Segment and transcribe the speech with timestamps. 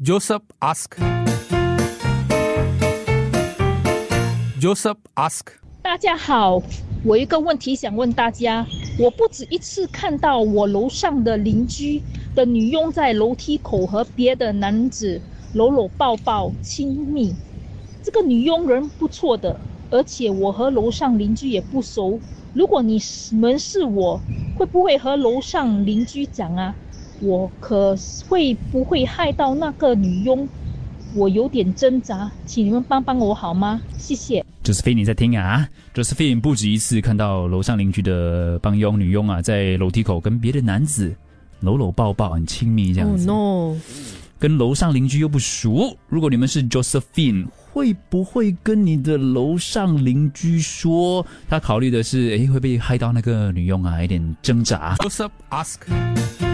[0.00, 0.94] Joseph ask.
[4.60, 5.48] Joseph ask.
[5.82, 6.62] 大家好，
[7.04, 8.64] 我一个问题想问大家。
[8.96, 12.00] 我不止一次看到我楼上的邻居
[12.36, 15.20] 的女佣在楼梯口和别的男子
[15.54, 17.34] 搂搂抱抱亲密。
[18.00, 19.58] 这个女佣人不错的，
[19.90, 22.20] 而且我和楼上邻居也不熟。
[22.54, 23.00] 如果你
[23.32, 24.20] 们是我，
[24.56, 26.72] 会不会和楼上邻居讲啊？
[27.20, 27.96] 我可
[28.28, 30.48] 会不会害到那个女佣？
[31.14, 33.80] 我有点挣扎，请你们帮帮我好吗？
[33.96, 34.44] 谢谢。
[34.62, 41.16] Josephine，你在听啊？Josephine 不止一次看到楼上邻居的帮佣女佣啊，在楼梯口跟别的男子
[41.60, 43.26] 搂搂抱抱，很亲密这样子。
[43.30, 43.80] Oh no！
[44.38, 51.24] 跟楼上邻居又不熟，如果你们是 Josephine，会不会跟你的楼上邻居说？
[51.48, 54.00] 他考虑的是，诶，会不会害到那个女佣啊？
[54.02, 54.94] 有点挣扎。
[54.96, 56.47] Joseph ask.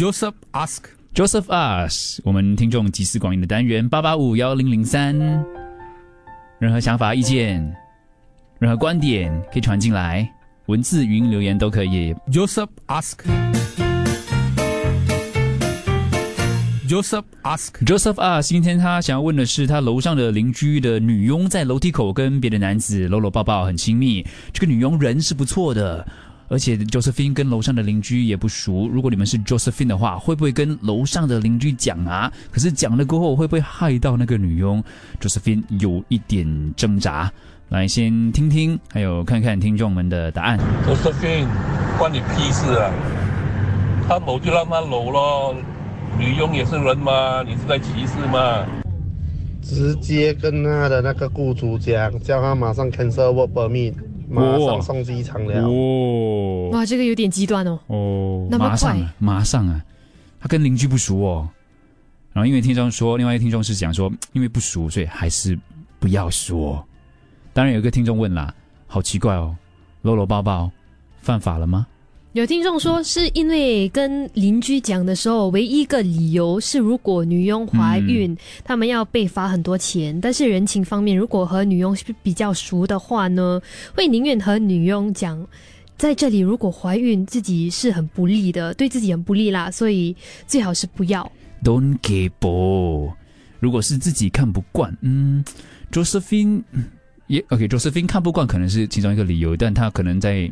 [0.00, 0.84] Joseph ask.
[1.12, 5.14] Joseph ask，我们听众集思广益的单元八八五幺零零三，
[6.58, 7.60] 任何想法、意见、
[8.58, 10.26] 任何观点可以传进来，
[10.68, 12.14] 文字、语音留言都可以。
[12.32, 13.16] Joseph ask.
[16.88, 17.84] Joseph ask.
[17.84, 24.26] Joseph ask，今天他想要问的是，他楼上的邻居的女佣在楼梯口跟别的男子搂搂抱抱，很亲密。
[24.54, 26.08] 这个女佣人是不错的。
[26.50, 32.30] 而且 Josephine 跟楼上的邻居也不熟，如果你们是 Josephine 的话，会不会跟楼上的邻居讲啊？
[32.50, 34.82] 可是讲了过后，会不会害到那个女佣
[35.20, 37.32] ？Josephine 有一点挣扎。
[37.68, 40.58] 来，先听听，还有看看听众们的答案。
[40.84, 41.46] Josephine，
[41.96, 42.90] 关你屁事啊！
[44.08, 45.54] 他搂就让他搂咯，
[46.18, 48.66] 女佣也是人嘛，你是在歧视吗？
[49.62, 53.94] 直接跟他的那个雇主讲，叫他马上 cancel work permit，
[54.30, 55.62] 马上送机场了。
[55.66, 57.78] 哦哇，这个有点极端哦。
[57.88, 59.84] 哦，那么快马上啊，马上啊！
[60.40, 61.48] 他跟邻居不熟哦，
[62.32, 65.58] 然后因为听众说，另外一个听众是讲说，因为不熟，所以还是
[65.98, 66.82] 不要说。
[67.52, 68.54] 当然有一个听众问啦，
[68.86, 69.56] 好奇怪哦，
[70.02, 70.70] 搂搂抱抱
[71.20, 71.86] 犯法了吗？
[72.32, 80.18] 有听众说，是因为跟邻居讲的时候，唯一一个理由是，如果女佣怀孕，他们要被罚很多钱。
[80.20, 83.60] 但是人情方面，如果和女佣比较熟的话呢，
[83.96, 85.44] 会宁愿和女佣讲，
[85.96, 90.14] 在这里如果怀孕，自己是很不利的，对自己很不利啦，所以
[90.46, 91.28] 最好是不要。
[91.64, 93.16] Don't give up。
[93.58, 95.44] 如果是自己看不惯，嗯
[95.90, 96.84] ，Josephine 嗯
[97.26, 100.48] 也 OK，Josephine 看不惯可能是其中一个理由，但他可能在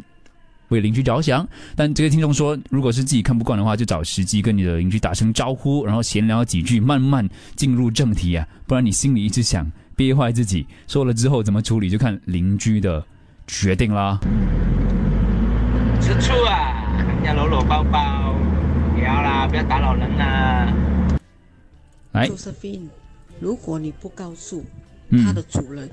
[0.69, 1.47] 为邻居着想。
[1.77, 13.05] 但这个听众说，如果是自己看不惯的话，就找时机跟你的邻居打声招呼，然后闲聊几句，慢慢进入正题啊，不然你心里一直想憋坏自己，说了之后怎么处理，就看邻居的
[13.47, 14.19] 决定啦。
[16.01, 18.35] 吃醋啊，人家搂搂抱抱，
[18.95, 20.73] 不要啦，不要打扰人啦。
[22.13, 22.89] 来，Josephine，
[23.41, 24.65] 如果你不告诉
[25.11, 25.91] 嗯它的主人，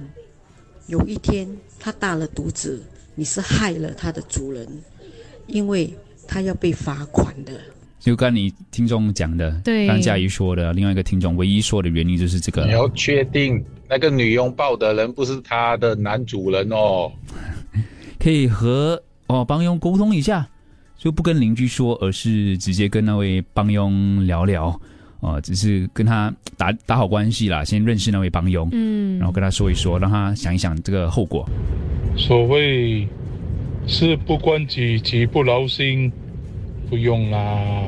[0.88, 1.48] 有一天
[1.80, 2.84] 他大了肚子，
[3.16, 4.68] 你是害了它的主人，
[5.48, 5.92] 因为
[6.28, 7.54] 它要被罚款的。
[8.00, 12.72] 就刚你听众讲的，对刚佳怡说的，另外一个听众唯一说的原因就是这个你。
[12.72, 17.12] 要确定那个女佣抱的人不是他的男主人哦。
[18.20, 20.48] 可以和哦帮佣沟通一下，
[20.98, 24.80] 就不跟邻居说，而是直接跟那位帮佣聊聊，
[25.26, 31.50] 哦，只是跟他打打好关系啦，先认识那位帮佣，嗯，然后跟他说一说，让他想一想这个后果。
[32.16, 33.08] 所谓
[33.88, 36.12] 事不关己，己不劳心，
[36.92, 37.88] 不用啦。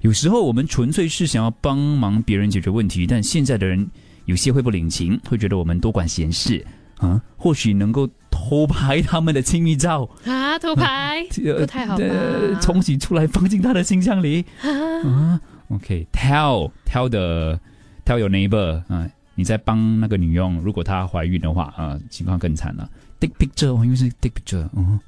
[0.00, 3.88] 有时候我们纯粹是想要帮忙别人解决问题，但现在的人
[4.24, 12.04] 有些会不领情，会觉得我们多管闲事啊，或许能够偷拍他们的亲密照，啊，偷拍呃不太好吧？
[12.04, 14.44] 呃冲洗出来放进他的信箱里。
[14.62, 17.58] 啊，OK，tell tell the
[18.04, 22.90] tell your neighbor 啊，你在帮那个女佣，如果她怀孕的话啊，情况更惨了。
[23.20, 25.00] Take picture，我因为是 take picture，嗯，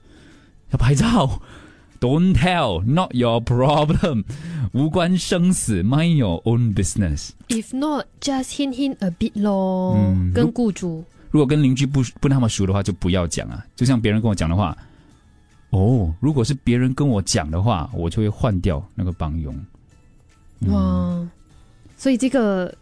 [0.71, 1.41] 要拍照。
[2.01, 4.25] Don't tell, not your problem，
[4.73, 7.33] 无关生死，mind your own business。
[7.49, 11.05] If not, just hint hint a bit 咯，嗯跟雇主。
[11.31, 13.63] 如果跟邻居不不那么熟的话，就不要讲啊。
[13.77, 14.75] 就像别人跟我讲的话，
[15.71, 19.55] 哦，如果是别人跟我讲的话，我就会换掉那个帮佣。
[20.61, 20.73] 嗯。
[20.73, 21.29] 哇，
[21.97, 22.75] 所以这个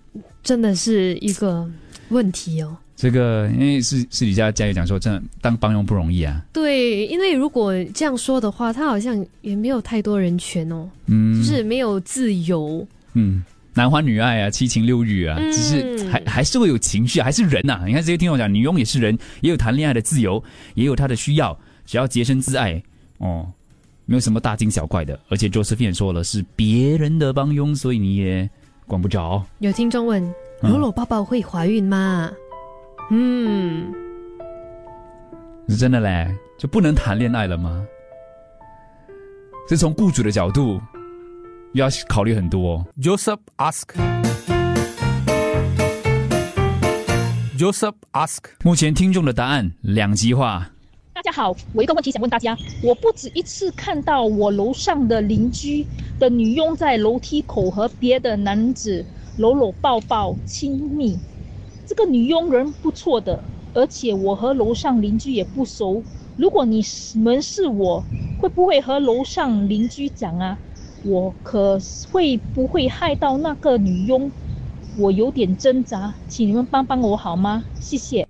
[0.43, 1.69] 真的是一个
[2.09, 2.77] 问题哦。
[2.97, 6.45] 这个因为私私底下家里讲说，真的当帮佣不容易啊。
[6.53, 12.85] 对，因为如果这样说的话，他好像也没有太多人权哦，嗯，就是没有自由。
[13.15, 13.45] 嗯，
[13.75, 15.53] 男欢女爱啊，七情六欲啊，嗯。
[15.53, 20.43] 只是还还是会有情绪啊，还是人呐、你看这些听我讲，女佣也是人，也有谈恋爱的自由，
[20.75, 22.83] 也有她的需要，只要洁身自爱。
[23.19, 23.47] 哦，
[24.09, 25.21] 没有什么大惊小怪的。
[25.29, 28.49] 而且 Josephine 也说了是别人的帮佣，所以你也
[28.87, 29.45] 管不着。
[29.59, 30.25] 有听众问：
[30.63, 32.33] 嗯柔柔抱抱会怀孕吗？
[33.11, 33.93] 嗯，
[35.69, 37.87] 是真的嘞，就不能谈恋爱了吗？
[39.69, 40.81] 是从雇主的角度，
[41.75, 42.87] 要考虑很多、哦。
[43.03, 43.85] Joseph ask.
[47.59, 48.39] Joseph ask.
[48.65, 50.71] 目前听众的答案两极化。
[51.29, 55.87] 大家好，我一个问题想问大家，我不止一次看到我楼上的邻居
[56.19, 59.05] 的女佣在楼梯口和别的男子
[59.37, 61.19] 搂搂抱抱亲密，
[61.87, 63.45] 这个女佣人不错的，
[63.75, 66.03] 而且我和楼上邻居也不熟。
[66.39, 66.83] 如果你
[67.17, 68.03] 们是我，
[68.41, 70.59] 会不会和楼上邻居讲啊？
[71.05, 71.79] 我可
[72.11, 74.33] 会不会害到那个女佣？
[74.97, 77.65] 我有点挣扎，请你们帮帮我好吗？
[77.79, 78.28] 谢谢。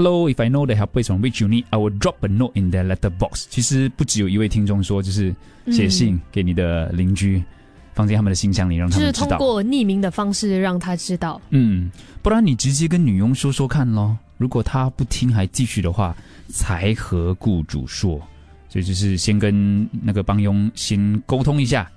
[0.00, 2.26] Hello, if I know the help is from which you need, I will drop a
[2.26, 3.46] note in their letter box.
[3.50, 5.34] 其实不只有一位听众说，就是
[5.66, 7.44] 写信给你的邻居，
[7.92, 9.26] 放进他们的信箱里，让他们知道。
[9.26, 11.38] 就是通过匿名的方式让他知道。
[11.50, 11.90] 嗯，
[12.22, 14.16] 不然你直接跟女佣说说看咯。
[14.38, 16.16] 如果他不听还继续的话，
[16.48, 18.18] 才和雇主说。
[18.70, 21.90] 所以就是先跟那个帮佣先沟通一下，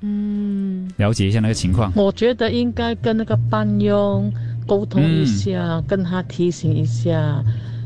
[0.00, 1.92] 嗯，了解一下那个情况。
[1.94, 4.32] 我觉得应该跟那个帮佣
[4.66, 7.42] 沟通一下，跟他提醒一下，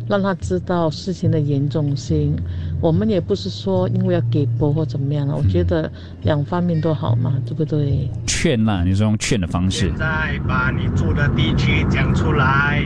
[0.09, 2.37] 让他知道事情的严重性。
[2.81, 5.91] 我们也不是说因为要给播或怎么样了，我觉得
[6.23, 8.09] 两方面都好嘛，对不对？
[8.27, 9.91] 劝啦，你是用劝的方式。
[9.99, 12.85] 再把你住的地区讲出来，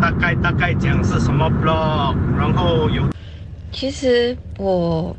[0.00, 3.02] 大概大概讲是什么 block，然后有。
[3.70, 5.16] 其实我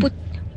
[0.00, 0.08] 不，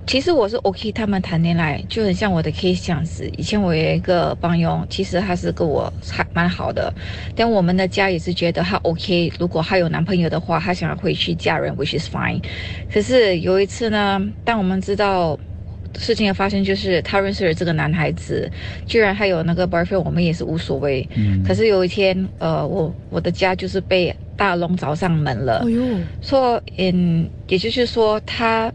[0.06, 3.30] 其实我是 OK 他们谈恋爱，就很像我的 case 这样子。
[3.38, 6.94] 以前我有一个帮佣，其实他是跟我还蛮好的，
[7.36, 9.32] 但我们的家也是觉得他 OK。
[9.40, 12.42] 如果他有男朋友的话，他想要回去嫁人，which is fine。
[12.92, 15.40] 可是有一次呢，当我们知道。
[16.00, 18.50] 事情的发生就是他认识了这个男孩子，
[18.88, 21.08] 居然还有那个 boyfriend，我们也是无所谓。
[21.16, 25.64] 嗯可是有一天，呃，我我的家就是被大龙找上门了。
[25.64, 25.84] 哎呦，
[26.20, 28.74] 说，嗯，也就是说他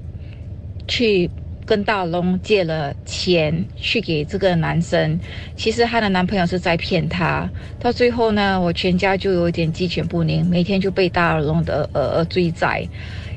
[0.89, 1.31] 去
[1.65, 5.21] 跟大龙借了钱去给这个男生，
[5.55, 7.49] 其实她的男朋友是在骗她。
[7.79, 12.87] 到最后呢，我全家就有点鸡犬不宁，每天就被大龙的呃呃追债。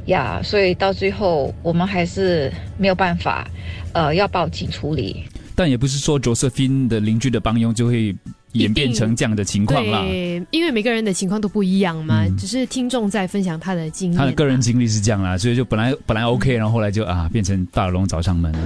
[0.06, 3.48] 呀所以到最后我们还是没有办法，
[3.94, 5.24] 呃，要报警处理。
[5.56, 8.16] 但也不是说着色兵的邻居的帮佣就会
[8.54, 10.02] 演变成这样的情况啦。
[10.02, 14.16] 对，因为每个人的情况都不一样嘛，只是听众在分享他的经历。
[14.16, 18.60] 他的个人经历是这样啦，所以就本来本来 OK，然后后来就啊变成大龙找上门了。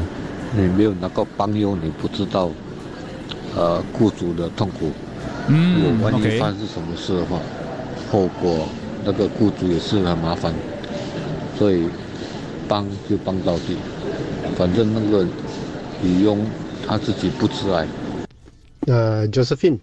[0.55, 2.49] 你没有那个帮佣，你不知道，
[3.55, 4.91] 呃，雇主的痛苦。
[5.47, 7.39] 嗯如果万一发生什么事的话，
[8.11, 8.67] 后果
[9.03, 10.53] 那个雇主也是很麻烦，
[11.57, 11.83] 所以
[12.67, 13.77] 帮就帮到底。
[14.57, 15.27] 反正那个
[16.01, 16.43] 女佣
[16.87, 17.85] 她自己不自爱。
[18.85, 19.79] 呃，Josephine，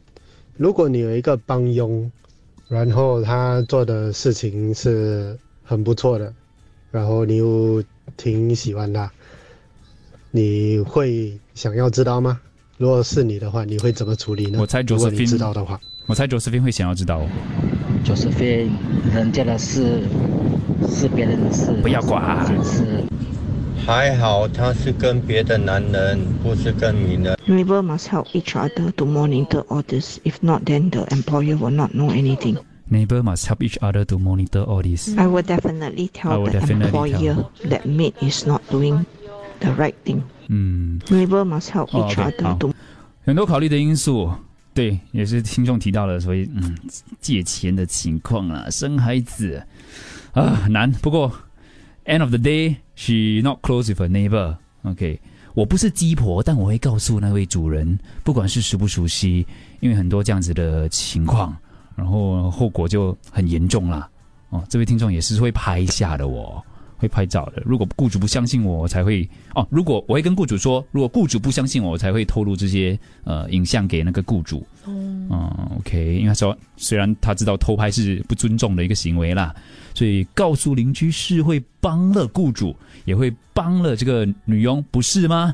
[0.57, 2.11] 如果你有一个帮佣，
[2.69, 6.33] 然后他做的事情是很不错的，
[6.91, 7.83] 然后你又
[8.17, 9.11] 挺喜欢他，
[10.31, 12.41] 你会想要知道吗？
[12.79, 14.59] 如果是你的话，你会怎么处理呢？
[14.61, 17.29] 我猜如果你 Josephine 知道的话，我猜 Josephine 会想要知道哦。
[18.05, 18.71] Josephine，
[19.13, 20.03] 人家的事
[20.89, 23.05] 是别人的事，不要管是
[23.86, 27.38] 还好他是跟别的男人，不是跟女人。
[27.48, 30.20] Neighbor must help each other to monitor all this.
[30.24, 32.58] If not, then the employer will not know anything.
[32.90, 35.10] Neighbor must help each other to monitor all this.
[35.18, 37.70] I will definitely I tell will the definitely employer tell.
[37.70, 39.06] that maid is not doing
[39.60, 40.22] the right thing.
[40.48, 42.74] 嗯， Neighbor must help 哦 each ，OK， other 好 to
[43.26, 44.32] 很多考虑的因素，
[44.74, 46.78] 对，也是听众提到了，所以嗯，
[47.20, 49.62] 借钱的情况啊，生孩子
[50.32, 50.90] 啊难。
[50.90, 51.30] 不过
[52.06, 54.57] end of the day, She not close with her neighbor.
[54.83, 55.21] OK，
[55.55, 59.45] 我不是鸡婆，但我会告诉那位主人，不管是熟不熟悉，
[59.81, 61.57] 因为很多这样子的情况，
[61.97, 64.09] 然后后果就很严重啦。
[64.51, 66.65] 哦，这位听众也是会拍下的我。
[67.03, 67.61] 会拍照的。
[67.67, 69.67] 如果雇主不相信我，我才会哦。
[69.71, 74.65] 如果我会跟雇主说，如果雇主不相信我，我才会透露这些呃影像给那个雇主。
[74.87, 75.29] 嗯、
[75.79, 79.53] OK，因为他说虽然他知道偷拍是不尊重的一个行为啦，
[79.95, 85.53] 所以告诉邻居是会帮了雇主，也会帮了这个女佣，不是吗？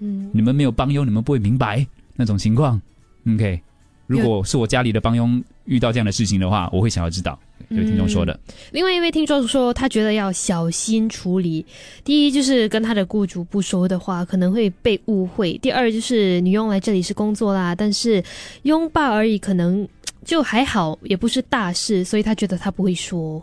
[0.00, 2.78] 嗯，你们没有帮佣，你们不会明白那种情况。
[3.26, 3.58] OK，
[4.06, 7.38] 如果是我家里的帮佣遇到这样的事情的话，我会想要知道。
[7.70, 8.38] 有听众说的。
[8.72, 11.64] 另外一位听众说，他觉得要小心处理。
[12.04, 18.22] 第一就是跟他的雇主不熟的话，可能会被误会；第二就是女佣来这里是工作啦，但是
[18.62, 19.86] 拥抱而已，可能
[20.24, 23.42] 就还好，也不是大事，所以他觉得他不会说。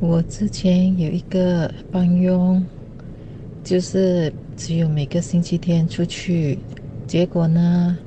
[0.00, 2.64] 我之前有一个帮佣，
[3.64, 6.58] 就是只有每个星期天出去，
[7.06, 7.98] 结果呢，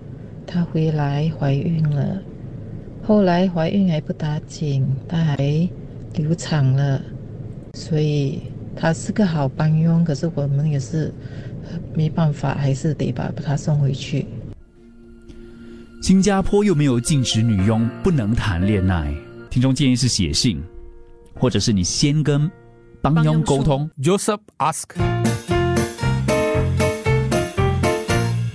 [0.47, 2.21] 她回来怀孕了，
[3.03, 5.37] 后来怀孕还不打紧，她还
[6.15, 7.01] 流产了，
[7.73, 8.41] 所以
[8.75, 11.13] 她是个好帮佣，可是我们也是
[11.93, 14.25] 没办法，还是得把把她送回去。
[16.01, 19.13] 新加坡又没有禁止女佣不能谈恋爱，
[19.49, 20.61] 听众建议是写信，
[21.35, 22.49] 或者是你先跟
[23.01, 23.89] 帮佣沟通。
[24.01, 25.50] Joseph ask.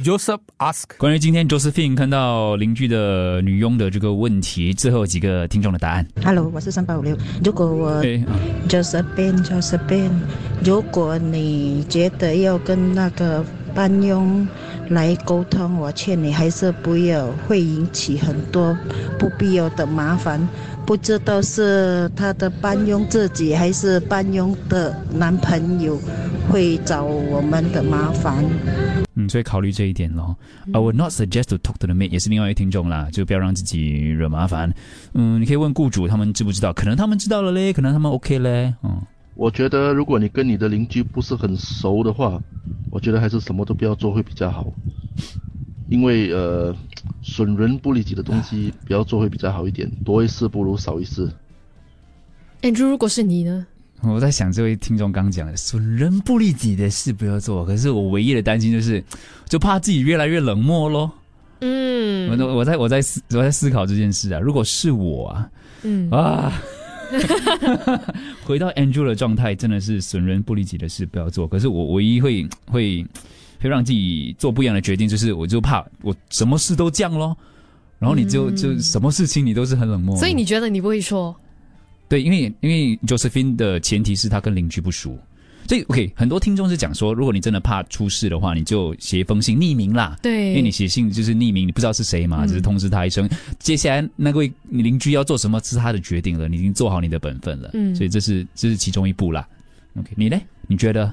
[0.06, 0.84] Joseph ask.
[0.98, 6.06] 关于今天 Josephine 看到邻居的女佣的这个问题，最后几个听众的答案。
[6.22, 7.18] Hello，我是三八五六。
[7.42, 8.26] 如果我对啊
[8.68, 10.12] Josephine Josephine，
[10.64, 13.44] 如果你觉得要跟那个
[13.74, 14.46] 班佣
[14.90, 18.78] 来沟通，我劝你还是不要，会引起很多
[19.18, 20.48] 不必要的麻烦。
[20.86, 26.00] 不知道是他的班佣自己还是班佣的男朋友
[26.48, 28.44] 会找我们的麻烦。
[29.16, 30.36] 嗯，所以考虑这一点咯。
[30.72, 34.72] I would not suggest to talk to the maid，也是另外一位听众啦，就不要让自己惹麻烦。
[35.14, 38.74] 嗯，你可以问雇主他们知不知道，可能他们知道了嘞，可能他们 OK 嘞。
[38.82, 39.00] 嗯，
[39.34, 42.40] 我觉得如果你跟你的邻居不是很熟的话，
[42.90, 44.70] 我觉得还是什么都不要做会比较好，
[45.88, 46.74] 因为呃，
[47.22, 51.30] 损人不利己的东西不要做会比较好一点，多一事不如少一事。
[52.62, 53.66] Andrew，如果是你呢？
[54.02, 59.02] 我在想这位听众刚讲的损人不利己的事不要做，可是我唯一的担心就是，
[59.48, 61.10] 就怕自己越来越冷漠咯。
[61.60, 65.50] 嗯，我我在我在思我在思考这件事啊，如果是我啊，
[65.82, 66.52] 嗯 啊，
[68.44, 71.48] 回到 Andrew 的状态，真的是损人不利己的事不要做。
[71.48, 73.04] 可是我唯一会会
[73.58, 77.36] 会让自己做不一样的决定，就是我就怕我什么事都这样咯，
[77.98, 80.16] 然后你就、嗯就什么事情你都是很冷漠。
[80.18, 81.34] 所以你觉得你不会说？
[82.08, 85.18] 对，因为因为 Josephine 的前提是他跟邻居不熟，
[85.68, 90.16] 所以 OK，很多听众是讲说，如果你真的怕出事的话，你就写一封信匿名啦。
[90.22, 93.28] 对因为你写信就是匿名，你不知道是谁嘛，嗯只是通知他一声。
[93.58, 97.70] 接下来那位你邻居要做什么是他的决定了，你已经做好你的本分了。
[97.74, 99.46] 嗯所以这是这是其中一步啦。
[99.98, 100.40] OK，你呢？
[100.68, 101.12] 你觉得？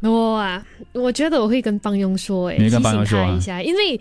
[0.00, 3.24] 我啊，我觉得我会跟帮佣说、哎，你跟帮佣说啊？
[3.24, 4.00] 提醒他一下，因为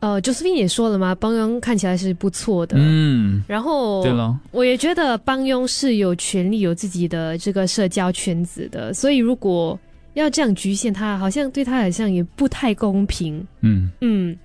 [0.00, 9.78] 呃，Josephine 也说了嘛，帮佣看起来是不错的，嗯，然后对了我也觉得帮佣是有权利有自己的这个社交圈子的，所以如果
[10.14, 13.46] 要这样局限他，好像对他好像也不太公平。
[13.60, 13.90] 嗯。
[14.00, 14.36] 嗯，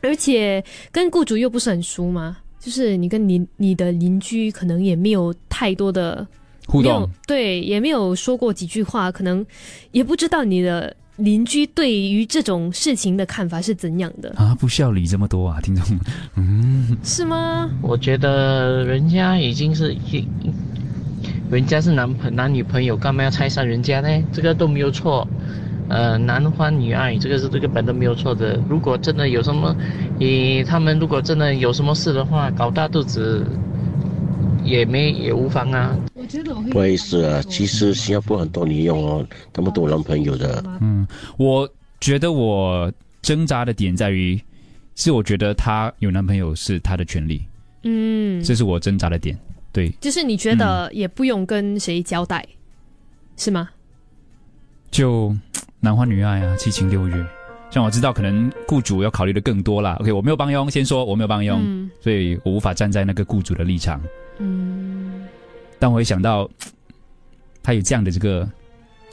[0.00, 6.26] 而且跟雇主又不是很熟嘛，就是你跟你你的邻居可能也没有太多的
[6.68, 9.44] 互动没有对，也没有说过几句话，可能
[9.90, 15.98] 也不知道你的邻居对于这种事情的看法是怎样的，啊，不需要理这么多啊，听众。
[16.36, 17.68] 嗯，是吗？
[17.82, 20.28] 我觉得人家已经是一，
[21.50, 24.08] 人家是男朋男女朋友，干嘛要拆散人家呢？
[24.32, 25.26] 这个都没有错。
[25.88, 28.60] 呃，男欢女爱，这个是这个本都没有错的。
[28.68, 29.74] 如果真的有什么，
[30.18, 33.42] 你，他们如果真的有什么事的话，搞大肚子
[34.62, 35.96] 也没也无妨啊。
[36.70, 40.62] 不好意思啊，其实新加坡很多女佣哦，他们都有男朋友的。
[40.80, 41.06] 嗯，
[41.36, 41.68] 我
[42.00, 42.92] 觉得我
[43.22, 44.40] 挣扎的点在于，
[44.94, 47.42] 是我觉得她有男朋友是她的权利，
[47.84, 49.38] 嗯，这是我挣扎的点。
[49.72, 52.44] 对，就是你觉得也不用跟谁交代，
[53.36, 53.68] 是吗？
[54.90, 55.36] 就
[55.80, 57.24] 男欢女爱啊，七情六欲。
[57.70, 59.94] 像我知道，可能雇主要考虑的更多啦。
[60.00, 64.00] OK，我没有帮佣，先说我没有帮佣，嗯所以我无法站在那个雇主的立场。
[64.38, 65.26] 嗯，
[65.78, 66.48] 但我会想到，
[67.62, 68.48] 他有这样的这个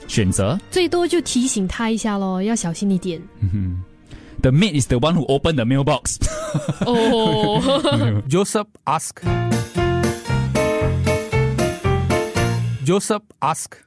[0.08, 0.60] 选择。
[0.72, 3.22] 最多就提醒他一下咯，要小心一点。
[3.40, 3.84] 嗯哼
[4.42, 6.18] ，The maid is the one who opened the mailbox
[6.86, 7.62] 哦
[8.30, 9.12] Joseph ask.
[12.86, 13.78] Joseph ask.